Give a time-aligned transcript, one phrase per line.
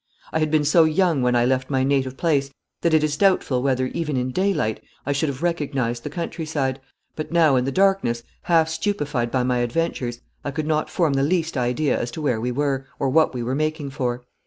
[0.33, 2.49] I had been so young when I left my native place
[2.81, 6.81] that it is doubtful whether, even in daylight, I should have recognised the countryside,
[7.15, 11.21] but now in the darkness, half stupefied by my adventures, I could not form the
[11.21, 14.25] least idea as to where we were or what we were making for.